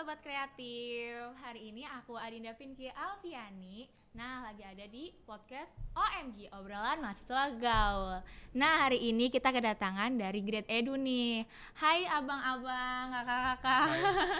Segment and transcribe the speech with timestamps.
[0.00, 3.84] Sobat Kreatif, hari ini aku Adinda Pinki Alfiani.
[4.16, 8.24] Nah lagi ada di podcast OMG, obrolan mahasiswa gaul.
[8.56, 11.44] Nah hari ini kita kedatangan dari Grade Edu nih
[11.76, 13.88] Hai abang-abang, kakak-kakak.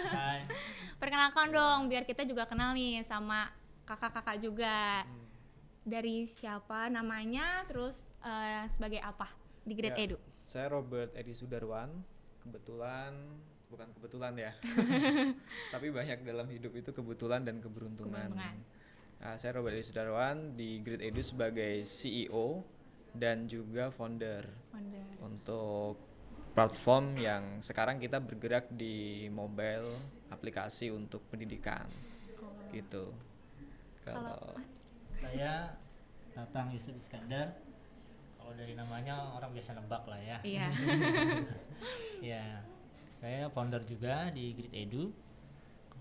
[0.09, 0.39] Hai.
[1.05, 3.53] Perkenalkan dong, biar kita juga kenal nih sama
[3.85, 5.05] kakak-kakak juga.
[5.85, 9.29] Dari siapa namanya, terus eh, sebagai apa
[9.61, 10.17] di Grade Ya, Edu?
[10.41, 12.01] Saya Robert Edi Sudarwan.
[12.41, 13.13] Kebetulan
[13.71, 14.51] bukan kebetulan ya.
[15.73, 18.35] Tapi banyak dalam hidup itu kebetulan dan keberuntungan.
[18.35, 18.55] Keberuntungan.
[19.21, 22.65] Nah, saya Robert Edi Sudarwan di Grid Edu sebagai CEO
[23.15, 25.05] dan juga founder Wonder.
[25.23, 25.95] untuk
[26.51, 29.87] platform yang sekarang kita bergerak di mobile
[30.33, 31.87] aplikasi untuk pendidikan.
[32.75, 33.13] Gitu.
[34.03, 34.57] Kalau
[35.15, 35.69] Saya
[36.33, 37.55] Tatang Yusuf Iskandar.
[38.41, 40.37] Kalau dari namanya orang biasa nebak lah ya.
[40.41, 40.67] Iya
[42.33, 42.61] Ya,
[43.21, 45.13] saya founder juga di Grid Edu.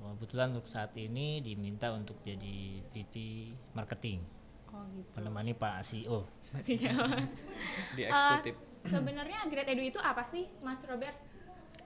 [0.00, 3.14] Kebetulan untuk saat ini diminta untuk jadi VP
[3.76, 4.24] marketing,
[4.72, 6.24] Oh gitu menemani Pak CEO.
[6.64, 8.56] di Eh, eksekutif.
[8.88, 11.12] sebenarnya Grade Edu itu apa sih, Mas Robert?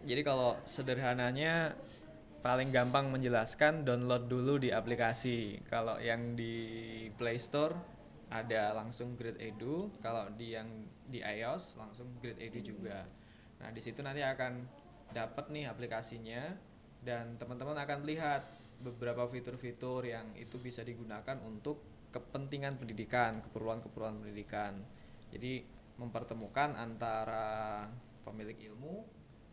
[0.06, 1.74] Jadi kalau sederhananya
[2.38, 5.58] paling gampang menjelaskan download dulu di aplikasi.
[5.66, 6.54] Kalau yang di
[7.18, 7.74] Play Store
[8.30, 10.70] ada langsung Grid Edu, kalau di yang
[11.10, 13.02] di iOS langsung Grid Edu juga.
[13.58, 14.83] Nah, di situ nanti akan
[15.14, 16.58] dapat nih aplikasinya
[17.00, 18.42] dan teman-teman akan melihat
[18.82, 24.82] beberapa fitur-fitur yang itu bisa digunakan untuk kepentingan pendidikan, keperluan-keperluan pendidikan.
[25.30, 25.62] Jadi
[25.98, 27.86] mempertemukan antara
[28.26, 29.06] pemilik ilmu,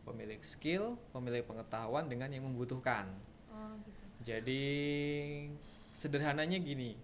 [0.06, 3.10] pemilik skill, pemilik pengetahuan dengan yang membutuhkan.
[3.54, 4.04] Oh gitu.
[4.26, 4.66] Jadi
[5.94, 6.98] sederhananya gini,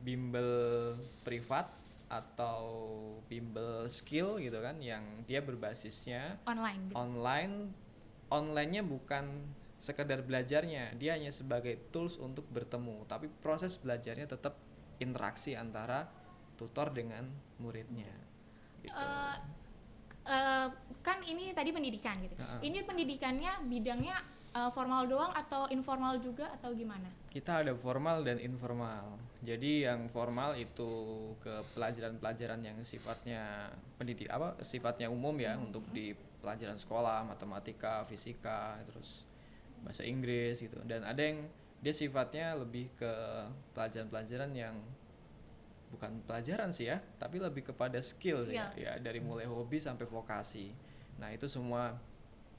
[0.00, 1.68] bimbel privat
[2.08, 2.64] atau
[3.28, 6.94] bimbel skill gitu kan yang dia berbasisnya Online gitu.
[6.96, 7.54] online
[8.28, 9.28] onlinenya bukan
[9.78, 14.58] sekedar belajarnya dia hanya sebagai tools untuk bertemu tapi proses belajarnya tetap
[14.98, 16.10] interaksi antara
[16.58, 17.22] tutor dengan
[17.62, 18.10] muridnya
[18.82, 18.98] gitu.
[18.98, 19.36] Eh,
[20.26, 20.66] eh,
[21.06, 22.34] kan ini tadi pendidikan gitu.
[22.34, 22.66] Heeh.
[22.66, 24.18] Ini pendidikannya bidangnya
[24.58, 27.06] eh, formal doang atau informal juga atau gimana?
[27.28, 30.90] kita ada formal dan informal jadi yang formal itu
[31.38, 33.70] ke pelajaran-pelajaran yang sifatnya
[34.00, 39.26] pendidik apa sifatnya umum ya untuk di pelajaran sekolah matematika fisika terus
[39.82, 40.78] bahasa Inggris gitu.
[40.86, 41.46] Dan ada yang
[41.78, 43.12] dia sifatnya lebih ke
[43.74, 44.74] pelajaran-pelajaran yang
[45.88, 48.84] bukan pelajaran sih ya tapi lebih kepada skill sih ya, Skill.
[48.84, 50.74] ya dari mulai hobi sampai vokasi.
[51.16, 51.96] Nah itu semua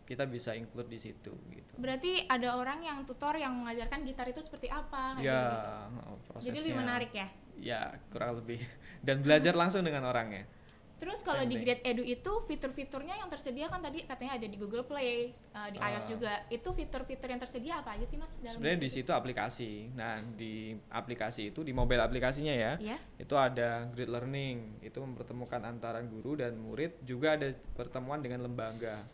[0.10, 1.74] kita bisa include di situ gitu.
[1.78, 5.22] Berarti ada orang yang tutor yang mengajarkan gitar itu seperti apa?
[5.22, 7.28] ya oh, prosesnya Jadi lebih menarik ya.
[7.62, 8.58] ya kurang lebih.
[9.06, 10.50] Dan belajar langsung dengan orangnya
[11.00, 11.56] Terus kalau di.
[11.64, 15.80] Grade Edu itu fitur-fiturnya yang tersedia kan tadi katanya ada di Google Play, eh, di
[15.80, 16.10] iOS Ah.
[16.12, 16.34] juga.
[16.52, 21.50] Itu fitur-fitur yang tersedia apa aja sih Mas sebenarnya di situ aplikasi nah di aplikasi
[21.50, 22.74] itu di mobile aplikasinya ya?
[22.76, 22.98] Iya.
[23.16, 29.06] itu ada grid learning itu mempertemukan antara guru dan murid juga ada pertemuan dengan lembaga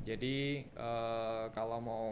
[0.00, 2.08] jadi eh, kalau mau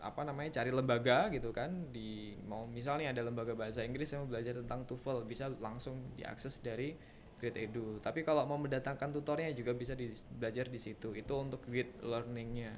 [0.00, 4.32] apa namanya cari lembaga gitu kan di mau misalnya ada lembaga bahasa Inggris yang mau
[4.32, 6.96] belajar tentang TOEFL bisa langsung diakses dari
[7.40, 7.98] Grid Edu.
[8.04, 11.16] Tapi kalau mau mendatangkan tutornya juga bisa di, belajar di situ.
[11.16, 12.76] Itu untuk grid learningnya.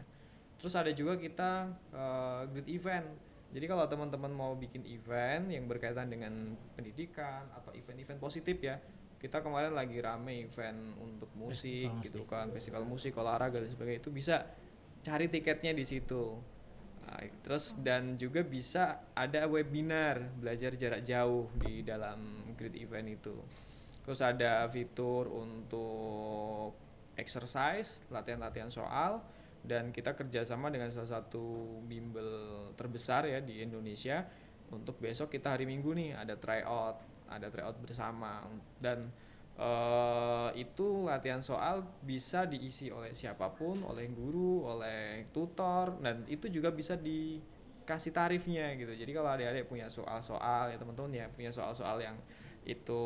[0.62, 3.08] Terus ada juga kita eh, grid event.
[3.52, 8.80] Jadi kalau teman-teman mau bikin event yang berkaitan dengan pendidikan atau event-event positif ya
[9.22, 12.32] kita kemarin lagi rame event untuk musik Festival gitu musik.
[12.34, 14.02] kan festival musik olahraga dan sebagainya.
[14.02, 14.50] Itu bisa
[15.06, 16.42] cari tiketnya di situ.
[17.06, 22.18] Nah, terus dan juga bisa ada webinar belajar jarak jauh di dalam
[22.58, 23.36] grid event itu
[24.02, 26.74] terus ada fitur untuk
[27.14, 29.22] exercise latihan-latihan soal
[29.62, 34.26] dan kita kerjasama dengan salah satu bimbel terbesar ya di Indonesia.
[34.72, 36.98] Untuk besok kita hari Minggu nih ada tryout
[37.30, 38.42] ada tryout bersama.
[38.82, 39.06] Dan
[39.54, 46.50] eh, itu latihan soal bisa diisi oleh siapa pun oleh guru oleh tutor dan itu
[46.50, 48.98] juga bisa dikasih tarifnya gitu.
[48.98, 52.18] Jadi kalau adik-adik punya soal-soal ya teman-teman ya punya soal-soal yang
[52.62, 53.02] itu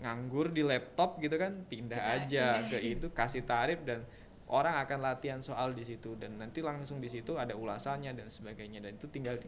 [0.00, 2.70] nganggur di laptop gitu kan pindah Pindah, aja pindah.
[2.70, 4.06] ke itu kasih tarif dan
[4.50, 8.82] orang akan latihan soal di situ dan nanti langsung di situ ada ulasannya dan sebagainya.
[8.82, 9.46] Dan itu tinggal di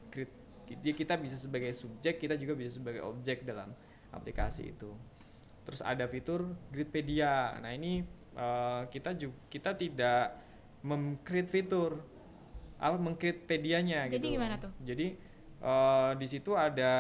[0.73, 3.75] jadi kita bisa sebagai subjek kita juga bisa sebagai objek dalam
[4.15, 4.95] aplikasi itu.
[5.67, 7.59] Terus ada fitur gridpedia.
[7.59, 8.03] Nah ini
[8.35, 10.39] eh, kita juga kita tidak
[10.83, 11.99] mem-create fitur.
[12.83, 14.35] Apa meng-create pedianya Jadi gitu.
[14.39, 14.71] gimana tuh?
[14.83, 15.15] jadi
[15.63, 16.93] eh, di situ ada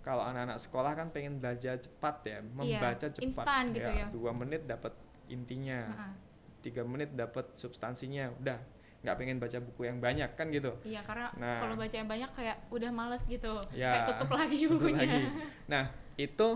[0.00, 4.06] kalau anak-anak sekolah kan pengen belajar cepat ya membaca cepat instan gitu ya.
[4.08, 6.12] dua menit dapat intinya Heeh.
[6.60, 8.56] tiga menit dapat substansinya udah
[9.00, 11.56] nggak pengen baca buku yang banyak kan gitu Iya, karena Nah.
[11.58, 13.64] kalau baca yang banyak kayak udah males gitu.
[13.72, 15.00] Ya, kayak tutup lagi bukunya.
[15.00, 15.22] lagi.
[15.66, 15.84] Nah,
[16.16, 16.48] itu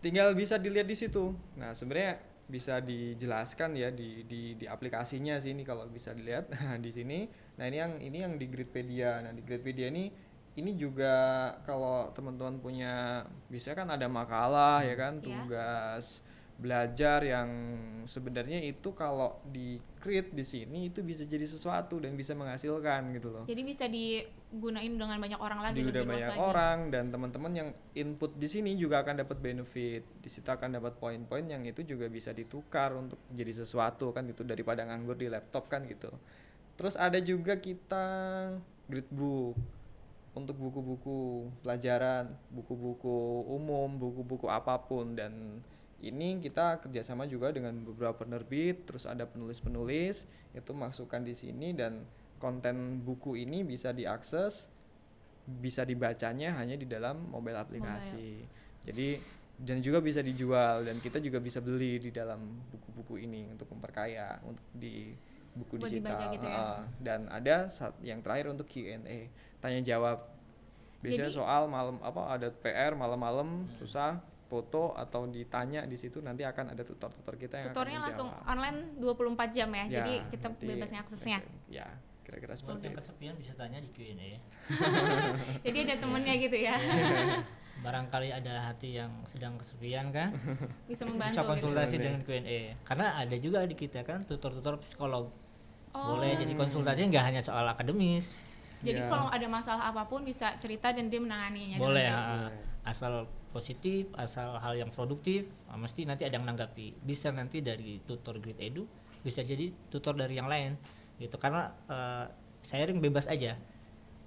[0.00, 1.32] tinggal bisa dilihat di situ.
[1.54, 6.76] Nah, sebenarnya bisa dijelaskan ya di di di aplikasinya sih ini kalau bisa dilihat Nah,
[6.76, 7.24] di sini.
[7.56, 9.22] Nah, ini yang ini yang di Gridpedia.
[9.22, 10.10] Nah, di Gridpedia ini
[10.54, 11.14] ini juga
[11.66, 15.24] kalau teman-teman punya bisa kan ada makalah ya kan, Iya.
[15.26, 16.22] tugas
[16.54, 17.50] belajar yang
[18.06, 23.34] sebenarnya itu kalau di create di sini itu bisa jadi sesuatu dan bisa menghasilkan gitu
[23.34, 26.38] loh Jadi bisa digunain dengan banyak orang lagi luas banyak lagi.
[26.38, 27.68] orang dan teman-teman yang
[27.98, 32.06] input di sini juga akan dapat benefit di situ akan dapat poin-poin yang itu juga
[32.06, 36.14] bisa ditukar untuk jadi sesuatu kan itu daripada nganggur di laptop kan gitu
[36.78, 38.06] terus ada juga kita
[38.86, 39.58] gridbook
[40.34, 45.14] untuk buku-buku pelajaran buku-buku umum buku-buku apa pun.
[45.14, 45.62] Dan
[46.02, 52.04] ini kita kerjasama juga dengan beberapa penerbit terus ada penulis-penulis itu masukkan di sini dan
[52.42, 54.68] konten buku ini bisa diakses
[55.44, 58.44] bisa dibacanya hanya di dalam mobile aplikasi.
[58.84, 59.20] Jadi
[59.54, 64.42] dan juga bisa dijual dan kita juga bisa beli di dalam buku-buku ini untuk memperkaya
[64.42, 65.14] untuk di
[65.54, 66.58] buku Buat dibaca digital gitu ya.
[66.58, 66.80] Heeh.
[67.00, 69.30] dan ada saat yang terakhir untuk Q&A
[69.62, 70.18] tanya jawab
[71.00, 74.18] biasanya Jadi- soal malam apa ada PR malam-malam susah
[74.48, 78.78] foto atau ditanya di situ nanti akan ada tutor-tutor kita yang Tutornya akan langsung online
[79.00, 79.84] 24 jam ya.
[79.84, 81.38] Ya, jadi kita nanti bebas aksesnya.
[81.66, 81.88] ya
[82.24, 84.40] kira-kira seperti itu kesepian bisa tanya di Q&A.
[85.68, 86.76] Jadi ada temennya gitu ya.
[87.84, 90.32] Barangkali ada hati yang sedang kesepian kan,
[90.88, 92.04] bisa membantu bisa konsultasi gitu.
[92.08, 92.60] dengan Q&A.
[92.80, 95.28] Karena ada juga di kita kan tutor-tutor psikolog.
[95.94, 96.18] Oh.
[96.18, 98.58] Boleh jadi konsultasi nggak hanya soal akademis.
[98.84, 99.08] Jadi Ya.
[99.08, 101.80] kalau ada masalah apa pun bisa cerita dan dia menanganinya.
[101.80, 102.52] Boleh, ha.
[102.84, 107.00] asal positif, asal hal yang produktif, mesti nanti ada yang nanggapi.
[107.00, 108.84] Bisa nanti dari tutor Grid Edu,
[109.24, 110.76] bisa jadi tutor dari yang lain,
[111.16, 111.38] gitu.
[111.40, 112.26] Karena eh,
[112.60, 113.56] sharing bebas aja.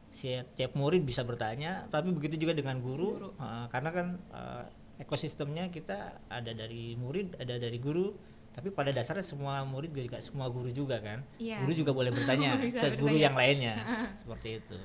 [0.09, 3.29] Setiap murid bisa bertanya, tapi begitu juga dengan guru, Guru.
[3.37, 4.63] eh, karena kan eh,
[5.05, 8.15] ekosistemnya kita ada dari murid, ada dari guru.
[8.57, 11.21] Tapi pada dasarnya semua murid juga semua guru juga kan.
[11.38, 11.62] Iya.
[11.62, 13.25] Guru juga boleh bertanya ke guru bertanya.
[13.30, 13.75] yang lainnya,
[14.21, 14.77] seperti itu.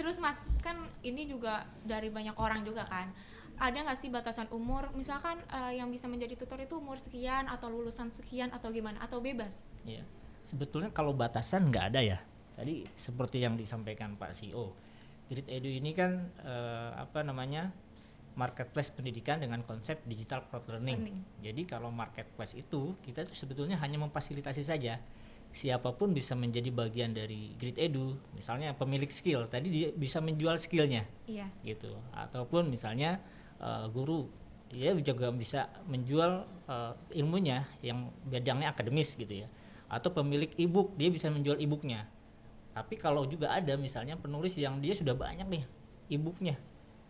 [0.00, 3.12] Terus Mas, kan ini juga dari banyak orang juga kan.
[3.60, 4.88] Ada nggak sih batasan umur?
[4.96, 8.96] Misalkan eh, yang bisa menjadi tutor itu umur sekian atau lulusan sekian atau gimana?
[9.04, 9.60] Atau bebas?
[9.84, 10.00] Iya.
[10.40, 12.18] Sebetulnya kalau batasan nggak ada ya.
[12.56, 14.72] Tadi seperti yang disampaikan Pak CEO,
[15.28, 17.68] Grid Edu ini kan eh, apa namanya
[18.34, 20.98] marketplace pendidikan dengan konsep digital crowd learning.
[20.98, 21.18] Learning.
[21.40, 24.98] Jadi kalau marketplace itu kita tuh sebetulnya hanya memfasilitasi saja.
[25.54, 28.18] Siapa pun bisa menjadi bagian dari Grid Edu.
[28.34, 31.46] Misalnya pemilik skill, tadi dia bisa menjual skillnya Iya.
[31.62, 33.22] gitu ataupun misalnya
[33.62, 34.26] eh, guru
[34.66, 36.92] dia juga bisa menjual eh,
[37.22, 39.48] ilmunya yang bidangnya akademis gitu ya
[39.86, 42.10] atau pemilik ebook dia bisa menjual ebooknya
[42.74, 45.64] tapi kalau juga ada misalnya penulis yang dia sudah banyak nih
[46.10, 46.58] ebooknya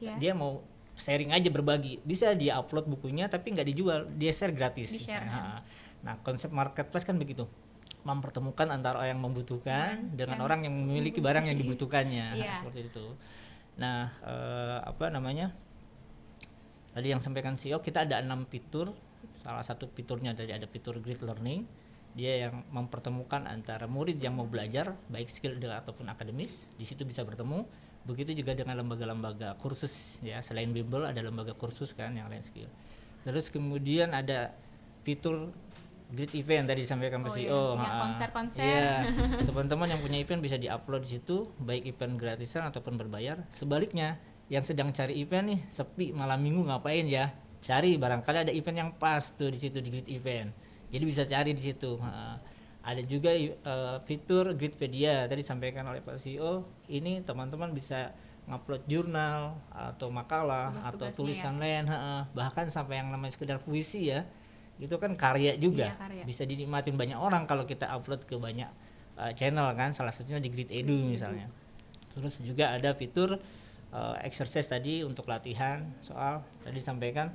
[0.02, 0.20] Iya.
[0.20, 0.60] dia mau
[0.94, 1.98] sharing aja berbagi.
[2.02, 4.06] Bisa dia upload bukunya tapi nggak dijual.
[4.14, 4.94] Dia share gratis.
[4.94, 5.60] Di-share, misalnya.
[5.60, 5.60] Ha.
[6.04, 7.46] nah konsep marketplace kan begitu.
[8.04, 12.26] Mempertemukan antara orang yang membutuhkan Dan dengan yang orang yang memiliki barang yang dibutuhkannya.
[12.38, 12.54] Iya.
[12.62, 13.06] seperti itu.
[13.78, 15.50] Nah eh, apa namanya?
[16.94, 18.94] Tadi yang sampaikan CEO kita ada enam fitur.
[19.34, 21.66] Salah satu fiturnya dari ada fitur grid learning.
[22.14, 27.26] Dia yang mempertemukan antara murid yang mau belajar baik skill ataupun akademis di situ bisa
[27.26, 27.66] bertemu
[28.04, 30.40] begitu juga dengan lembaga-lembaga kursus ya.
[30.44, 32.68] Selain bimbel ada lembaga kursus kan yang lain skill.
[33.24, 34.52] Terus kemudian ada
[35.04, 35.52] fitur
[36.12, 38.02] grid event tadi disampaikan Pak Oh iya, CEO yang ha-ha.
[38.06, 38.62] konser-konser.
[38.62, 38.90] Iya,
[39.48, 43.40] teman-teman yang punya event bisa diupload di situ baik event gratisan ataupun berbayar.
[43.48, 44.20] Sebaliknya
[44.52, 47.32] yang sedang cari event nih sepi malam minggu ngapain ya?
[47.64, 50.52] Cari barangkali ada event yang pas tuh di situ di grid event.
[50.92, 51.96] Jadi bisa cari di situ.
[51.98, 52.36] Ha.
[52.84, 58.12] Ada juga eh, fitur Gridpedia tadi disampaikan oleh Pak CEO ini teman-teman bisa
[58.44, 62.28] ngupload jurnal atau makalah atau Tugas-tugasnya tulisan lain ha.
[62.36, 64.28] bahkan sampai yang namanya sekedar puisi ya
[64.76, 65.94] itu kan karya juga.
[65.94, 66.22] Iya, karya.
[66.26, 68.68] bisa dinikmatin banyak orang kalau kita upload ke banyak
[69.16, 71.48] uh, channel kan salah satunya di Grid Edu misalnya.
[72.10, 73.38] Terus juga ada fitur
[73.94, 77.30] uh, exercise tadi untuk latihan soal tadi disampaikan.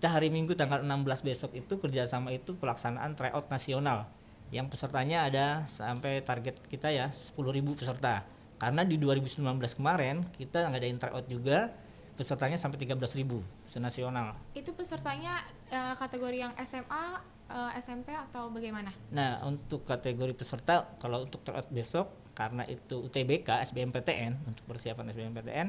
[0.00, 4.10] Kita hari Minggu tanggal 16 besok itu kerjasama itu pelaksanaan tryout nasional
[4.52, 7.40] yang pesertanya ada sampai target kita ya 10.000
[7.72, 8.20] peserta
[8.60, 9.40] karena di 2019
[9.80, 11.72] kemarin kita ngadain tryout juga
[12.14, 13.24] pesertanya sampai 13.000
[13.64, 15.40] senasional Itu pesertanya
[15.72, 17.04] eh, kategori yang SMA,
[17.48, 18.92] eh, SMP atau bagaimana?
[19.08, 25.68] Nah, untuk kategori peserta kalau untuk tryout besok karena itu UTBK SBMPTN untuk persiapan SBMPTN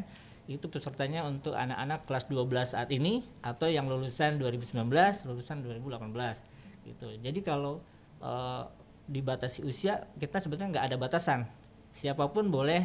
[0.51, 4.91] itu pesertanya untuk anak-anak kelas 12 saat ini atau yang lulusan 2019,
[5.31, 6.03] lulusan 2018
[6.83, 7.07] gitu.
[7.23, 7.79] Jadi kalau
[8.23, 8.63] eh,
[9.03, 11.43] dibatasi usia kita sebetulnya nggak ada batasan.
[11.93, 12.81] Siapa pun boleh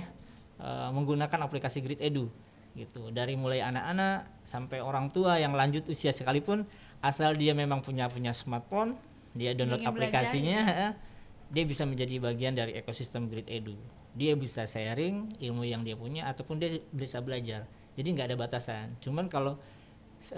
[0.60, 2.28] uh, menggunakan aplikasi Grid Edu
[2.74, 3.08] gitu.
[3.14, 6.66] Dari mulai anak-anak sampai orang tua yang lanjut usia sekalipun
[7.00, 8.98] asal dia memang punya punya smartphone
[9.38, 10.92] dia download Ingin belajar aplikasinya eh,
[11.48, 13.78] dia bisa menjadi bagian dari ekosistem Grid Edu.
[14.18, 17.64] Dia bisa sharing ilmu yang dia punya ataupun dia bisa belajar.
[17.94, 18.98] Jadi nggak ada batasan.
[19.00, 19.56] Cuman kalau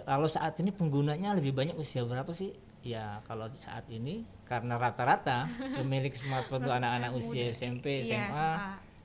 [0.03, 5.45] kalau saat ini penggunanya lebih banyak usia berapa sih ya kalau saat ini karena rata-rata
[5.79, 8.51] pemilik smartphone itu anak-anak usia SMP Iya, SMA SMA.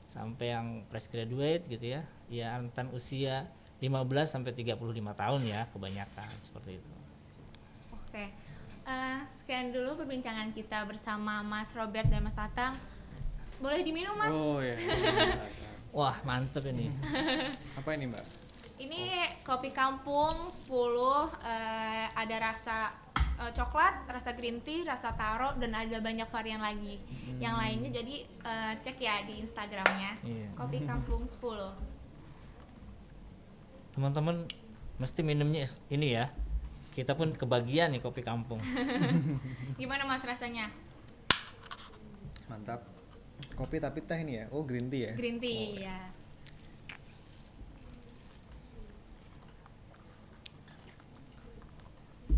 [0.05, 3.91] sampai yang fresh graduate gitu ya ya rentan usia 15
[4.25, 4.79] sampai 35
[5.12, 6.91] tahun ya kebanyakan seperti itu
[7.91, 8.32] Oke,
[8.86, 12.77] Eh, sekian dulu perbincangan kita bersama Mas Robert dan Mas Tatang.
[13.58, 14.29] Boleh diminum Mas?
[14.29, 14.77] Oh ya.
[15.89, 16.94] wah mantep ini
[17.82, 18.22] Apa ini mbak?
[18.77, 20.65] Ini kopi kampung 10
[21.45, 22.89] eh, ada rasa
[23.37, 26.97] eh, coklat, rasa green tea, rasa taro dan ada banyak varian lagi.
[27.37, 30.11] Yang lainnya jadi eh, cek ya di Instagramnya.
[30.25, 30.47] Iya.
[30.57, 31.93] Kopi kampung 10.
[33.95, 34.43] teman-teman
[34.99, 36.27] mesti minumnya ini ya
[36.91, 38.59] kita pun kebagian nih kopi kampung
[39.79, 40.67] Gimana Mas rasanya?
[42.51, 42.83] Mantap.
[43.55, 44.45] Kopi tapi teh ini ya.
[44.51, 45.13] Oh green tea ya.
[45.15, 45.99] Green tea ya.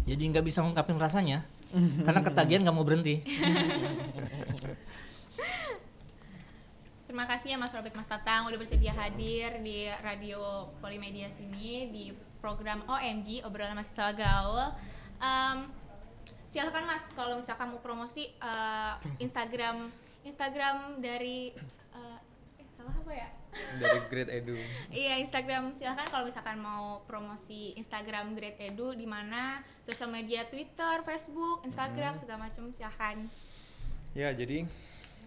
[0.08, 1.44] Jadi nggak bisa ngungkapin rasanya
[2.08, 3.20] karena ketagihan nggak mau berhenti
[7.08, 12.12] Terima kasih ya Mas Robert Mas Tatang udah bersedia hadir di radio Polimedia sini di
[12.44, 14.76] program OMG obrolan mahasiswa gaul.
[15.18, 15.72] Em,
[16.52, 19.90] silakan Mas kalau misalkan mau promosi eh, Instagram
[20.28, 21.56] Instagram dari
[21.96, 22.20] eh,
[22.60, 23.30] eh, salah apa ya?
[23.78, 24.56] Dari Great Edu.
[24.90, 31.04] Iya Instagram silakan kalau misalkan mau promosi Instagram Great Edu di mana sosial media Twitter,
[31.06, 33.30] Facebook, Instagram segala macam silakan.
[34.18, 34.66] Ya, jadi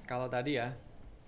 [0.08, 0.74] kalau tadi ya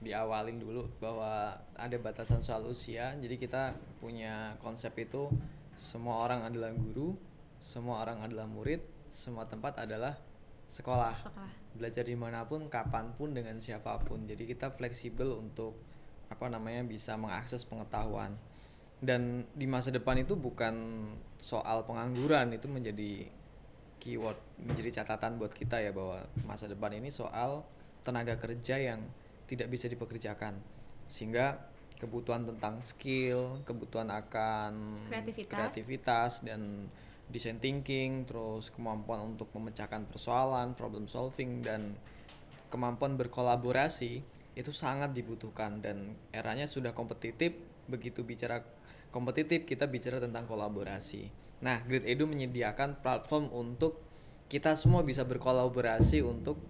[0.02, 3.14] diawalin dulu bahwa ada batasan soal usia.
[3.22, 5.30] Jadi kita punya konsep itu
[5.78, 7.14] semua orang adalah guru,
[7.62, 10.18] semua orang adalah murid, semua tempat adalah
[10.66, 11.14] sekolah.
[11.14, 11.50] Sekolah.
[11.78, 14.26] Belajar di mana pun, kapan pun, dengan siapa pun.
[14.26, 15.78] Jadi kita fleksibel untuk
[16.32, 18.32] apa namanya bisa mengakses pengetahuan.
[19.02, 21.04] Dan di masa depan itu bukan
[21.36, 23.28] soal pengangguran itu menjadi
[24.02, 27.62] keyword menjadi catatan buat kita ya bahwa masa depan ini soal
[28.02, 28.98] tenaga kerja yang
[29.46, 30.58] tidak bisa dipekerjakan
[31.06, 31.62] sehingga
[32.02, 35.54] kebutuhan tentang skill kebutuhan akan Kreativitas.
[35.54, 36.90] kreativitas dan
[37.30, 41.94] design thinking terus kemampuan untuk memecahkan persoalan problem solving dan
[42.74, 47.56] kemampuan berkolaborasi itu sangat dibutuhkan dan eranya sudah kompetitif
[47.88, 48.60] begitu bicara
[49.08, 51.28] kompetitif kita bicara tentang kolaborasi.
[51.64, 54.00] Nah Grid Edu menyediakan platform untuk
[54.52, 56.60] kita semua bisa berkolaborasi untuk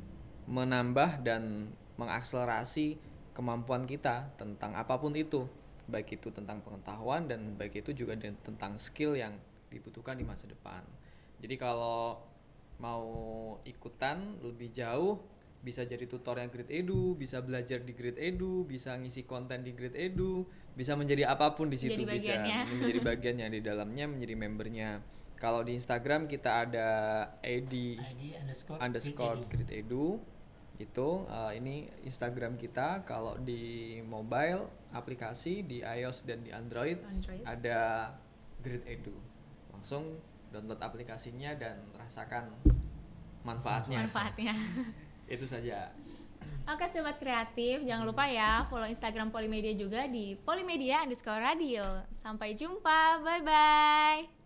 [0.46, 2.98] menambah dan mengakselerasi
[3.34, 5.46] kemampuan kita tentang apa pun itu.
[5.90, 9.34] Baik itu tentang pengetahuan dan baik itu juga tentang skill yang
[9.66, 10.86] dibutuhkan di masa depan.
[11.42, 12.22] Jadi kalau
[12.78, 13.06] mau
[13.66, 15.18] ikutan lebih jauh
[15.62, 19.71] bisa jadi tutor yang Grid Edu, bisa belajar di Grid Edu, bisa ngisi konten di
[19.71, 20.42] Grid Edu,
[20.75, 22.59] bisa menjadi apa pun di situ Jadi bisa bagiannya.
[22.83, 24.90] menjadi bagiannya di dalamnya menjadi membernya.
[25.38, 26.88] Kalau di Instagram kita ada
[27.47, 30.19] ID ID underscore, underscore Grid Grid Edu
[30.83, 37.42] itu eh, ini Instagram kita kalau di mobile aplikasi di iOS dan di Android, Android.
[37.47, 37.81] ada
[38.59, 39.14] Grid Edu
[39.71, 40.19] langsung
[40.50, 42.50] download aplikasinya dan rasakan
[43.42, 44.54] manfaatnya Manfaatnya.
[45.26, 45.91] itu saja
[46.62, 51.83] Oke sobat kreatif, jangan lupa ya follow Instagram Polimedia juga di Polimedia underscore radio.
[52.23, 54.41] Sampai jumpa, bye bye.